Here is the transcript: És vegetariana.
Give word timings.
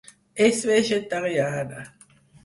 És 0.45 0.61
vegetariana. 0.69 1.83